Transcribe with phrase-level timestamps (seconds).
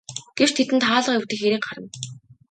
[0.37, 1.89] Гэвч тэдэнд хаалга эвдэх хэрэг гарна.